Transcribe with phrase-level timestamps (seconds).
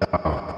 [0.00, 0.57] Chao.